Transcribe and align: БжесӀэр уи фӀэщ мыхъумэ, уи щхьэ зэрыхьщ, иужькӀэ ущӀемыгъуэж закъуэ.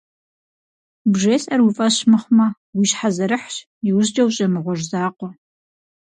БжесӀэр 1.11 1.59
уи 1.63 1.71
фӀэщ 1.77 1.95
мыхъумэ, 2.09 2.47
уи 2.77 2.85
щхьэ 2.89 3.09
зэрыхьщ, 3.15 3.55
иужькӀэ 3.89 4.23
ущӀемыгъуэж 4.27 4.79
закъуэ. 4.89 5.29